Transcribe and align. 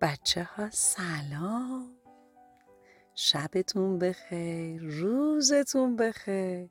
بچه 0.00 0.42
ها 0.42 0.70
سلام. 0.70 1.90
شبتون 3.14 3.98
بخیر 3.98 4.82
روزتون 4.82 5.96
بخیر. 5.96 6.68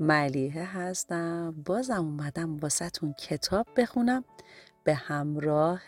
ملیحه 0.00 0.64
هستم 0.64 1.62
بازم 1.66 2.04
اومدم 2.04 2.56
واسهتون 2.56 3.12
کتاب 3.12 3.66
بخونم. 3.76 4.24
به 4.84 4.94
همراه 4.94 5.80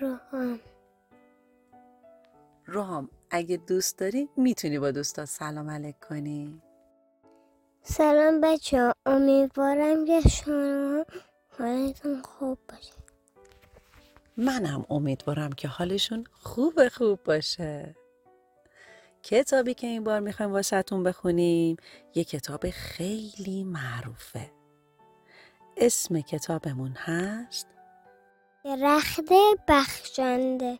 روحام 0.00 0.60
روحام 2.66 3.10
اگه 3.30 3.56
دوست 3.56 3.98
داری 3.98 4.28
می‌تونی 4.36 4.78
با 4.78 4.90
دوستات 4.90 5.24
سلام 5.24 5.70
علیک 5.70 6.00
کنی. 6.00 6.62
سلام 7.82 8.40
بچه 8.40 8.92
امیدوارم 9.06 10.04
که 10.06 10.20
شما 10.20 11.04
حالتون 11.58 12.22
خوب 12.22 12.58
باشه. 12.68 12.92
منم 14.38 14.86
امیدوارم 14.90 15.52
که 15.52 15.68
حالشون 15.68 16.24
خوب 16.32 16.88
خوب 16.88 17.22
باشه. 17.22 17.96
کتابی 19.22 19.74
که 19.74 19.86
این 19.86 20.04
بار 20.04 20.20
می‌خوایم 20.20 20.52
واسهتون 20.52 21.02
بخونیم 21.02 21.76
یه 22.14 22.24
کتاب 22.24 22.70
خیلی 22.70 23.64
معروفه. 23.64 24.50
اسم 25.76 26.20
کتابمون 26.20 26.92
هست؟ 26.92 27.66
درخت 28.64 29.20
بخشنده. 29.68 30.78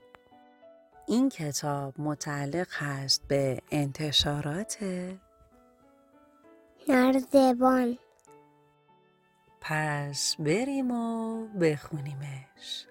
این 1.06 1.28
کتاب 1.28 1.94
متعلق 2.00 2.68
هست 2.70 3.28
به 3.28 3.58
انتشارات 3.70 4.78
نردبان. 6.88 7.98
پس 9.60 10.36
بریم 10.38 10.90
و 10.90 11.46
بخونیمش. 11.48 12.86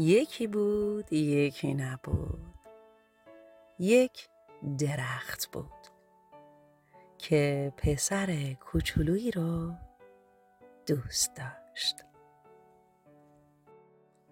یکی 0.00 0.46
بود 0.46 1.12
یکی 1.12 1.74
نبود. 1.74 2.54
یک 3.78 4.28
درخت 4.78 5.50
بود 5.52 5.86
که 7.18 7.72
پسر 7.76 8.52
کوچولویی 8.52 9.30
رو 9.30 9.74
دوست 10.86 11.36
داشت. 11.36 11.96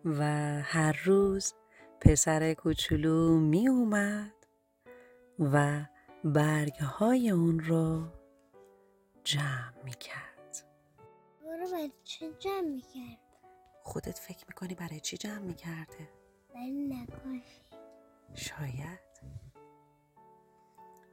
و 0.05 0.23
هر 0.63 1.01
روز 1.05 1.55
پسر 2.01 2.55
کوچولو 2.55 3.41
می 3.41 3.69
اومد 3.69 4.35
و 5.39 5.85
برگ 6.25 6.79
های 6.81 7.31
اون 7.31 7.61
رو 7.61 8.05
جمع 9.25 9.83
می 9.85 9.91
کرد 9.91 10.65
برو 11.45 11.67
بچه 11.67 12.33
جمع 12.39 12.61
می‌کرد 12.61 13.28
خودت 13.89 14.19
فکر 14.19 14.45
می‌کنی 14.49 14.75
برای 14.75 15.01
چی 15.01 15.17
جمع 15.17 15.39
می 15.39 15.55
کرده؟ 15.55 16.09
ولی 16.55 16.87
نکاشی 16.87 17.63
شاید 18.35 19.09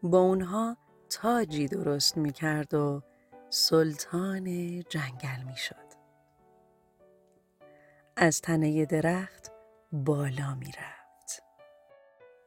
با 0.04 0.20
اونها 0.20 0.78
تاجی 1.10 1.68
درست 1.68 2.18
می 2.18 2.32
کرد 2.32 2.74
و 2.74 3.04
سلطان 3.50 4.44
جنگل 4.84 5.44
می 5.48 5.58
شد. 5.58 5.86
از 8.16 8.42
تنه 8.42 8.86
درخت 8.86 9.52
بالا 9.92 10.56
می 10.56 10.72
رفت 10.72 11.44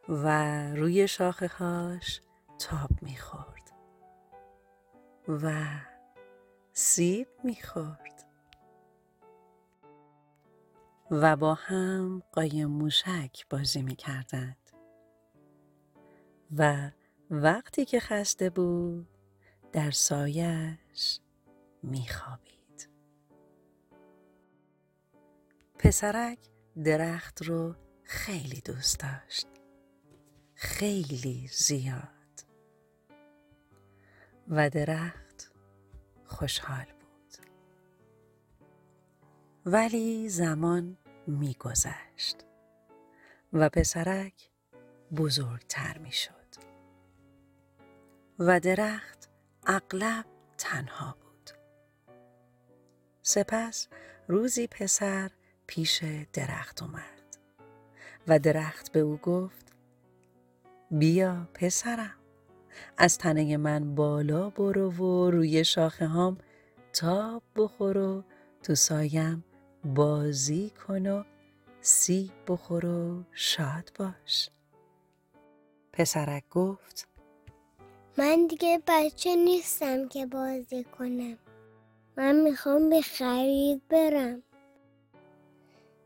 و 0.08 0.28
روی 0.74 1.08
شاخه‌هاش 1.08 2.20
تاب 2.58 2.90
می 3.02 3.16
خورد 3.16 3.72
و 5.28 5.52
سیب 6.72 7.28
می 7.44 7.56
خورد 7.56 8.17
و 11.10 11.36
با 11.36 11.54
هم 11.54 12.22
قایم 12.32 12.66
موشک 12.66 13.48
بازی 13.50 13.82
می 13.82 13.96
کردند 13.96 14.70
و 16.56 16.90
وقتی 17.30 17.84
که 17.84 18.00
خسته 18.00 18.50
بود 18.50 19.08
در 19.72 19.90
سایش 19.90 21.20
می 21.82 22.08
خوابید. 22.08 22.88
پسرک 25.78 26.38
درخت 26.84 27.42
رو 27.42 27.74
خیلی 28.02 28.60
دوست 28.60 29.00
داشت. 29.00 29.46
خیلی 30.54 31.48
زیاد. 31.52 32.18
و 34.48 34.70
درخت 34.70 35.52
خوشحال. 36.24 36.97
ولی 39.66 40.28
زمان 40.28 40.96
میگذشت 41.26 42.36
و 43.52 43.68
پسرک 43.68 44.50
بزرگتر 45.16 45.98
می‌شد. 45.98 46.32
و 48.38 48.60
درخت 48.60 49.28
اغلب 49.66 50.24
تنها 50.58 51.16
بود. 51.20 51.50
سپس 53.22 53.88
روزی 54.28 54.66
پسر 54.66 55.30
پیش 55.66 56.04
درخت 56.32 56.82
اومد 56.82 57.36
و 58.28 58.38
درخت 58.38 58.92
به 58.92 59.00
او 59.00 59.16
گفت 59.16 59.72
بیا 60.90 61.48
پسرم 61.54 62.14
از 62.96 63.18
تنه 63.18 63.56
من 63.56 63.94
بالا 63.94 64.50
برو 64.50 64.90
و 64.90 65.30
روی 65.30 65.64
شاخه 65.64 66.06
هام 66.06 66.38
تاب 66.92 67.42
بخور 67.56 67.98
و 67.98 68.24
تو 68.62 68.74
سایم 68.74 69.44
بازی 69.94 70.70
کن 70.70 71.06
و 71.06 71.24
سیب 71.80 72.32
بخور 72.48 72.86
و 72.86 73.22
شاد 73.32 73.90
باش. 73.98 74.50
پسرک 75.92 76.48
گفت 76.50 77.08
من 78.18 78.46
دیگه 78.46 78.82
بچه 78.86 79.36
نیستم 79.36 80.08
که 80.08 80.26
بازی 80.26 80.84
کنم. 80.84 81.38
من 82.16 82.40
می‌خوام 82.40 82.90
به 82.90 83.00
خرید 83.00 83.88
برم 83.88 84.42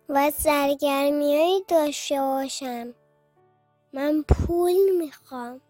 و 0.09 0.31
سرگرمیایی 0.31 1.65
داشته 1.69 2.21
باشم. 2.21 2.95
من 3.93 4.25
پول 4.29 4.97
می‌خوام. 4.99 5.61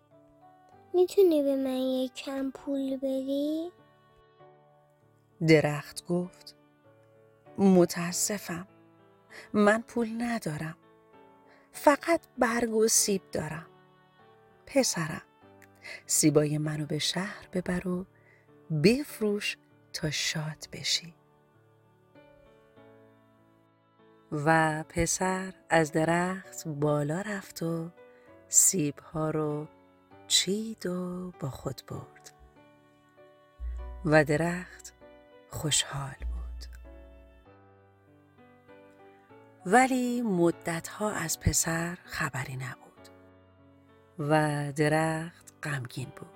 می‌تونی 0.94 1.43
به 1.43 1.56
من 1.56 1.77
یک 1.77 2.15
کم 2.15 2.50
پول 2.50 2.97
بدی؟ 2.97 3.73
درخت 5.49 6.06
گفت 6.06 6.62
متاسفم. 7.62 8.67
من 9.53 9.83
پول 9.83 10.23
ندارم. 10.23 10.77
فقط 11.73 12.21
برگ 12.39 12.75
و 12.75 12.89
سیب 12.89 13.23
دارم. 13.33 13.67
پسرم 14.67 15.23
سیبای 16.06 16.59
منو 16.59 16.87
به 16.87 16.99
شهر 16.99 17.49
ببر 17.53 17.89
و 17.89 18.06
بفروش 18.84 19.56
تا 19.93 20.11
شاد 20.11 20.69
بشی. 20.73 21.15
و 24.33 24.84
پسر 24.89 25.55
از 25.71 25.93
درخت 25.93 26.69
بالا 26.69 27.21
رفت 27.21 27.62
و 27.62 27.91
سیب 28.49 28.99
ها 28.99 29.31
رو 29.31 29.69
چید 30.27 30.87
و 30.87 31.31
با 31.41 31.50
خود 31.50 31.83
برد. 31.89 32.31
و 34.05 34.25
درخت 34.25 34.93
خوشحال 35.50 36.31
ولی 39.67 40.23
مدتها 40.23 41.11
از 41.11 41.41
پسر 41.41 41.99
خبری 42.05 42.56
نبود 42.56 43.09
و 44.19 44.73
درخت 44.73 45.53
غمگین 45.62 46.09
بود. 46.17 46.29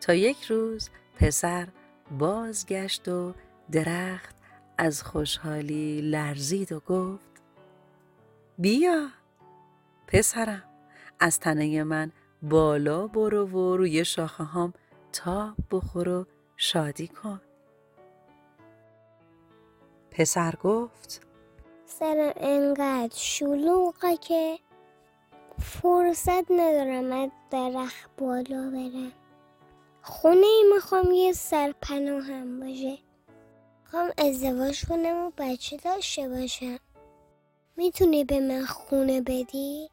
تا 0.00 0.14
یک 0.14 0.44
روز 0.44 0.90
پسر 1.18 1.68
بازگشت 2.18 3.08
و 3.08 3.34
درخت 3.72 4.36
از 4.78 5.02
خوشحالی 5.02 6.00
لرزید 6.00 6.72
و 6.72 6.80
گفت 6.80 7.42
بیا 8.58 9.08
پسرم 10.06 10.62
از 11.20 11.40
تنه 11.40 11.84
من 11.84 12.12
بالا 12.42 13.06
برو 13.06 13.46
و 13.46 13.76
روی 13.76 14.04
شاخه 14.04 14.44
هام 14.44 14.72
تاب 15.12 15.56
بخور 15.70 16.08
و 16.08 16.26
شادی 16.56 17.08
کن. 17.08 17.40
پسر 20.10 20.54
گفت 20.62 21.25
سرم 21.86 22.32
انقدر 22.36 23.16
شلوغه 23.16 24.16
که 24.16 24.58
فرصت 25.58 26.50
ندارم 26.50 27.12
از 27.12 27.30
درخت 27.50 28.10
بالا 28.18 28.70
برم. 28.70 29.12
خونه 30.02 30.46
ای 30.46 30.64
می‌خوام 30.74 31.12
یه 31.12 31.32
سرپناه 31.32 32.22
هم 32.22 32.60
باشه. 32.60 32.98
می‌خوام 33.82 34.10
ازدواج 34.18 34.84
کنم 34.84 35.16
و 35.16 35.30
بچه 35.38 35.76
داشته 35.76 36.28
باشم. 36.28 36.78
می‌تونی 37.76 38.24
به 38.24 38.40
من 38.40 38.64
خونه 38.64 39.20
بدی؟ 39.20 39.90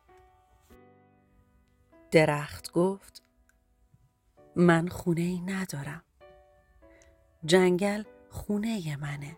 درخت 2.12 2.72
گفت 2.72 3.24
من 4.56 4.88
خونه 4.88 5.22
ای 5.22 5.40
ندارم. 5.40 6.04
جنگل 7.46 8.04
خونه 8.30 8.98
منه. 8.98 9.38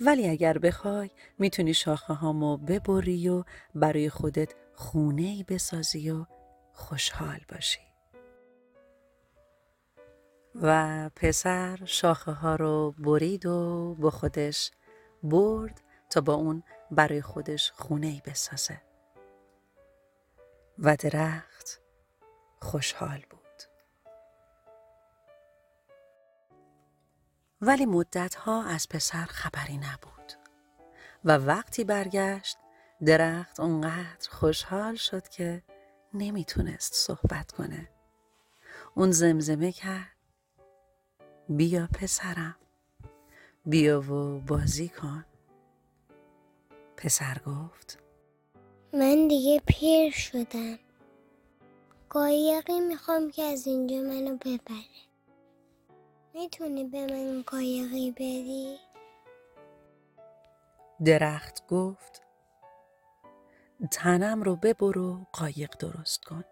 ولی 0.00 0.28
اگر 0.28 0.58
بخوای 0.58 1.10
می‌تونی 1.38 1.74
شاخه 1.74 2.12
هامو 2.12 2.56
ببری 2.56 3.28
و 3.28 3.44
برای 3.74 4.10
خودت 4.10 4.54
خونه 4.74 5.22
ای 5.22 5.44
بسازی 5.48 6.10
و 6.10 6.26
خوشحال 6.72 7.40
باشی. 7.48 7.80
و 10.54 11.10
پسر 11.16 11.78
شاخه 11.84 12.32
ها 12.32 12.56
رو 12.56 12.94
برید 12.98 13.46
و 13.46 13.94
با 13.98 14.10
خودش 14.10 14.70
برد 15.22 15.80
تا 16.10 16.20
با 16.20 16.34
اون 16.34 16.62
برای 16.90 17.22
خودش 17.22 17.72
خونه 17.72 18.06
ای 18.06 18.22
بسازه. 18.26 18.80
و 20.78 20.96
درخت 20.96 21.80
خوشحال 22.60 23.24
بود. 23.30 23.49
ولی 27.62 27.86
مدتها 27.86 28.64
از 28.64 28.88
پسر 28.88 29.24
خبری 29.24 29.76
نبود. 29.76 30.32
و 31.24 31.36
وقتی 31.36 31.84
برگشت 31.84 32.56
درخت 33.06 33.60
اونقدر 33.60 34.30
خوشحال 34.30 34.94
شد 34.94 35.28
که 35.28 35.62
نمی‌تونست 36.14 36.94
صحبت 36.94 37.52
کنه. 37.52 37.88
اون 38.94 39.10
زمزمه 39.10 39.72
کرد 39.72 40.16
بیا 41.48 41.88
پسرم 42.00 42.56
بیا 43.66 44.12
و 44.12 44.40
بازی 44.40 44.88
کن. 44.88 45.24
پسر 46.96 47.38
گفت 47.46 47.98
من 48.92 49.28
دیگه 49.28 49.62
پیر 49.66 50.12
شدم. 50.12 50.78
قایقی 52.10 52.80
می‌خوام 52.80 53.30
که 53.30 53.42
از 53.42 53.66
اینجا 53.66 53.96
منو 53.96 54.36
ببره. 54.36 55.09
می‌تونی 56.34 56.84
به 56.84 57.06
من 57.06 57.42
قایقی 57.42 58.10
بدی؟ 58.10 58.78
درخت 61.04 61.66
گفت 61.66 62.22
تنم 63.90 64.42
رو 64.42 64.56
ببرو 64.56 65.26
قایق 65.32 65.76
درست 65.76 66.24
کن. 66.24 66.44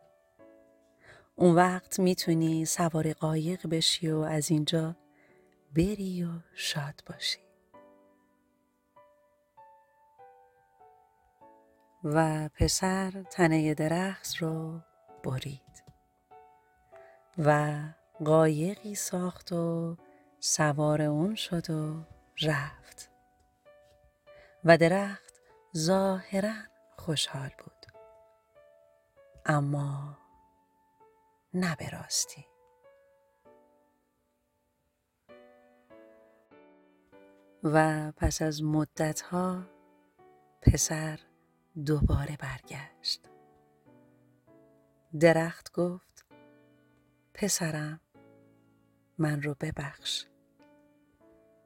اون 1.36 1.54
وقت 1.54 2.00
می‌تونی 2.00 2.64
سوار 2.64 3.12
قایق 3.12 3.66
بشی 3.66 4.10
و 4.10 4.18
از 4.18 4.50
اینجا 4.50 4.96
بری 5.76 6.24
و 6.24 6.28
شاد 6.54 7.02
باشی. 7.06 7.38
و 12.04 12.48
پسر 12.48 13.24
تنه 13.30 13.74
درخت 13.74 14.36
رو 14.36 14.80
برید. 15.24 15.84
و 17.38 17.78
قایقی 18.24 18.94
ساخت 18.94 19.52
و 19.52 19.96
سوار 20.40 21.02
اون 21.02 21.34
شد 21.34 21.70
و 21.70 22.04
رفت. 22.42 23.10
و 24.64 24.78
درخت 24.78 25.34
ظاهرا 25.76 26.54
خوشحال 26.96 27.50
بود. 27.58 27.86
اما 29.46 30.18
نه 31.54 31.76
به 31.76 31.88
راستی. 31.88 32.46
و 37.64 38.12
پس 38.16 38.42
از 38.42 38.62
مدتها 38.62 39.62
پسر 40.62 41.20
دوباره 41.86 42.36
برگشت. 42.36 43.28
درخت 45.20 45.72
گفت 45.72 46.26
پسرم 47.34 48.00
من 49.18 49.42
رو 49.42 49.56
ببخش. 49.60 50.26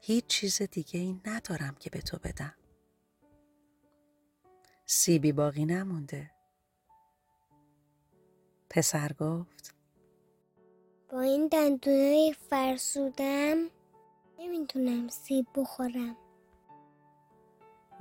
هیچ 0.00 0.26
چیز 0.26 0.62
دیگه 0.62 1.00
ای 1.00 1.20
ندارم 1.24 1.74
که 1.74 1.90
به 1.90 2.00
تو 2.00 2.18
بدم. 2.18 2.54
سیبی 4.86 5.32
باقی 5.32 5.64
نمونده. 5.64 6.30
پسر 8.70 9.12
گفت 9.12 9.74
با 11.08 11.20
این 11.20 11.48
دندونای 11.48 12.34
فرسودم 12.50 13.56
نمی‌تونم 14.38 15.08
سیب 15.08 15.46
بخورم. 15.54 16.16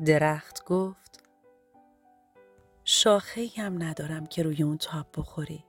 درخت 0.06 0.66
گفت 0.66 1.24
شاخه 2.84 3.48
هم 3.58 3.84
ندارم 3.84 4.26
که 4.26 4.44
روی 4.44 4.64
اون 4.64 4.78
تاب 4.78 5.08
بخوری. 5.18 5.66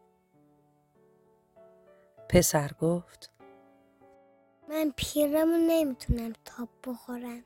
پسر 2.28 2.70
گفت 2.80 3.30
من 4.72 4.92
پیرمون 4.96 5.66
نمی‌تونم 5.66 6.32
تاب 6.44 6.68
بخورم. 6.86 7.44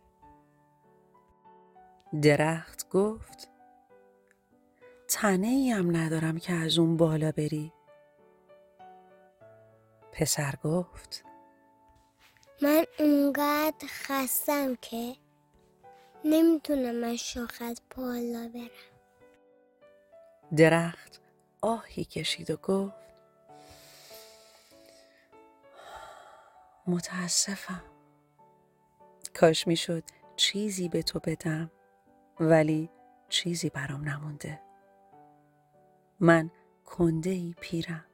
درخت 2.23 2.88
گفت 2.88 3.49
تنه 5.08 5.46
ای 5.46 5.70
هم 5.70 5.96
ندارم 5.96 6.38
که 6.38 6.52
از 6.52 6.78
اون 6.78 6.96
بالا 6.96 7.32
بری. 7.32 7.73
پسر 10.12 10.55
گفت 10.64 11.25
من 12.62 12.84
اونقدر 12.99 13.88
خستم 13.88 14.75
که 14.75 15.17
نمی‌تونم 16.25 17.05
از 17.05 17.17
شاخت 17.17 17.82
بالا 17.96 18.50
برم. 18.55 18.70
درخت 20.56 21.20
آهی 21.62 22.05
کشید 22.05 22.50
و 22.50 22.56
گفت 22.56 23.06
متاسفم. 26.87 27.83
کاش 29.35 29.67
می‌شد 29.67 30.03
چیزی 30.37 30.88
به 30.88 31.03
تو 31.03 31.21
بدم 31.25 31.71
ولی 32.41 32.91
چیزی 33.29 33.71
برام 33.71 34.09
نمونده. 34.09 34.61
من 36.21 36.50
کنده 36.85 37.31
ای 37.31 37.55
پیرم. 37.61 38.05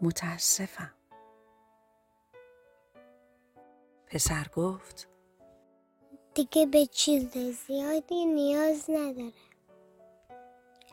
متاسفم. 0.00 0.94
پسر 4.06 4.46
گفت 4.56 5.08
دیگه 6.34 6.66
به 6.66 6.86
چیز 6.86 7.38
زیادی 7.66 8.26
نیاز 8.26 8.90
ندارم. 8.90 9.32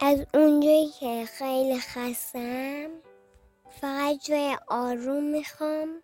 از 0.01 0.25
اونجایی 0.33 0.89
که 0.89 1.25
خیلی 1.25 1.79
خستم 1.79 2.89
فقط 3.69 4.17
جای 4.17 4.57
آروم 4.67 5.24
می‌خوام. 5.24 6.03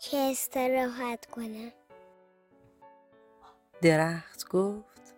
که 0.00 0.16
استراحت 0.16 1.26
کنم 1.26 1.72
درخت 3.82 4.48
گفت 4.48 5.14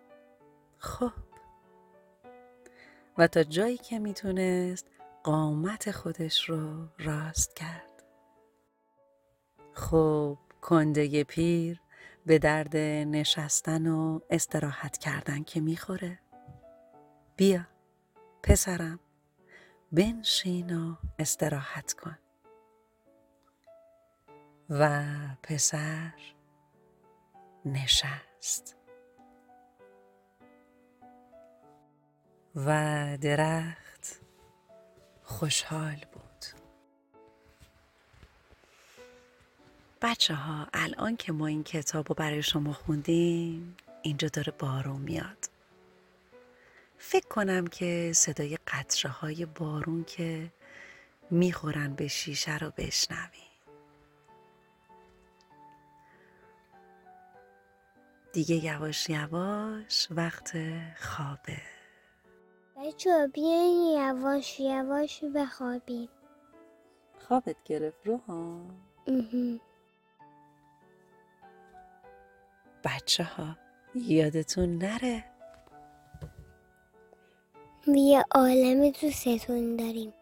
خب. 0.77 1.11
و 3.17 3.27
تا 3.27 3.43
جایی 3.43 3.77
که 3.77 3.99
می‌تونست 3.99 4.87
قامت 5.23 5.91
خودش 5.91 6.49
رو 6.49 6.87
راست 6.99 7.55
کرد. 7.55 8.03
خب 9.73 10.37
کنده 10.61 11.23
پیر 11.23 11.81
به 12.25 12.39
درد 12.39 12.77
نشستن 12.77 13.87
و 13.87 14.19
استراحت 14.29 14.97
کردن 14.97 15.43
که 15.43 15.61
می‌خوره. 15.61 16.19
بیا 17.35 17.67
پسرم 18.43 18.99
بنشین 19.91 20.77
و 20.77 20.95
استراحت 21.19 21.93
کن. 21.93 22.17
و 24.69 25.05
پسر 25.43 26.11
نشست. 27.65 28.75
و 32.55 33.17
درخت 33.21 34.21
خوشحال 35.23 36.05
بود. 36.13 36.45
بچه 40.01 40.33
ها 40.33 40.67
الان 40.73 41.17
که 41.17 41.31
ما 41.31 41.47
این 41.47 41.63
کتاب 41.63 42.09
رو 42.09 42.15
برای 42.15 42.43
شما 42.43 42.73
خوندیم 42.73 43.77
اینجا 44.01 44.27
داره 44.27 44.53
بارون 44.59 45.01
میاد. 45.01 45.49
فکر 46.97 47.27
کنم 47.27 47.67
که 47.67 48.11
صدای 48.15 48.57
قطره 48.67 49.11
های 49.11 49.45
بارون 49.45 50.03
که 50.03 50.51
می‌خورن 51.31 51.93
به 51.93 52.07
شیشه 52.07 52.57
رو 52.57 52.71
بشنویم 52.77 53.48
دیگه 58.33 58.55
یواش 58.65 59.09
یواش 59.09 60.07
وقت 60.11 60.57
خوابه. 60.97 61.61
بچه 62.77 63.27
بیاین 63.33 63.97
یواش 63.97 64.59
یواش 64.59 65.23
بخوابیم. 65.35 66.09
خوابت 67.27 67.55
گرفت 67.65 68.07
روها 68.07 68.61
بچه 72.83 73.23
ها 73.23 73.57
یادتون 73.95 74.77
نره؟ 74.77 75.25
یه 77.87 78.25
عالم 78.31 78.89
دوستتون 78.89 79.75
داریم. 79.75 80.13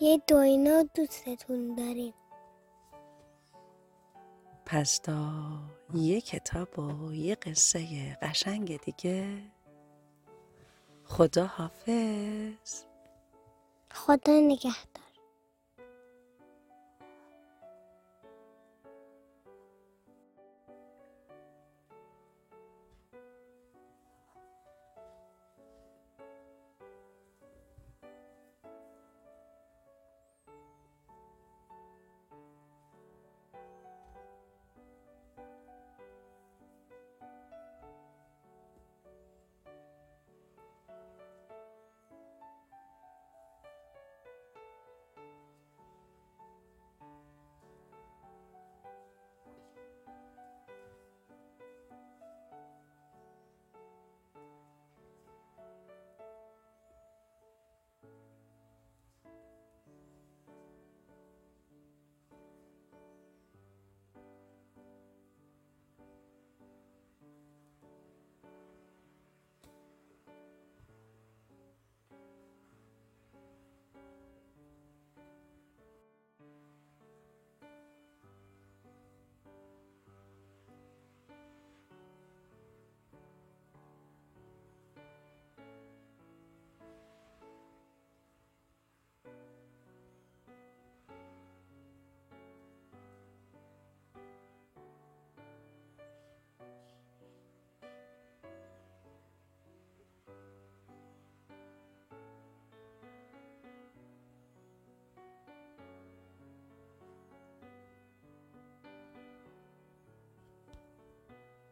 یه 0.00 0.22
دوینا 0.26 0.82
دوستتون 0.94 1.74
داریم. 1.74 2.14
پس 4.66 4.98
تا 4.98 5.32
یه 5.94 6.20
کتاب 6.20 6.78
و 6.78 7.12
یه 7.14 7.34
قصه 7.34 8.14
قشنگ 8.22 8.80
دیگه. 8.80 9.38
خدا 11.04 11.46
حافظ. 11.46 12.84
خدا 13.92 14.32
نگهدار. 14.32 15.01